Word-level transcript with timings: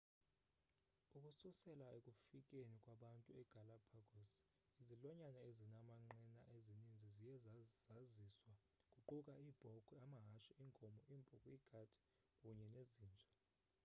ukususela 1.17 1.87
ekufikeni 1.97 2.75
kwabantu 2.83 3.29
egalapagos 3.41 4.31
izilwanyana 4.81 5.39
ezinamanqina 5.49 6.39
ezininzi 6.55 7.07
ziye 7.17 7.35
zaziswa 7.91 8.53
kuquka 9.07 9.33
iibhokhwe 9.45 9.95
amahashe 10.05 10.51
iinkomo 10.61 10.99
iimpuku 11.11 11.47
iikati 11.55 11.99
kunye 12.39 12.67
nezinja 12.73 13.29